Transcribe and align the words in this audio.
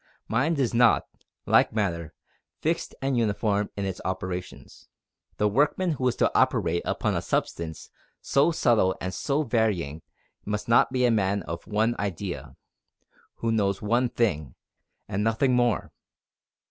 Mind 0.27 0.57
is 0.57 0.73
not, 0.73 1.05
like 1.45 1.71
matter, 1.73 2.11
fixed 2.59 2.95
and 3.03 3.15
uniform 3.19 3.69
in 3.77 3.85
its 3.85 4.01
operations. 4.03 4.87
The 5.37 5.47
workman 5.47 5.91
who 5.91 6.07
is 6.07 6.15
to 6.15 6.31
operate 6.35 6.81
upon 6.85 7.15
a 7.15 7.21
substance 7.21 7.91
so 8.19 8.49
subtle 8.51 8.95
and 8.99 9.13
so 9.13 9.43
varying 9.43 10.01
must 10.43 10.67
not 10.67 10.91
be 10.91 11.05
a 11.05 11.11
man 11.11 11.43
of 11.43 11.67
one 11.67 11.95
idea 11.99 12.55
who 13.35 13.51
knows 13.51 13.83
one 13.83 14.09
thing, 14.09 14.55
and 15.07 15.23
nothing 15.23 15.53
more. 15.55 15.91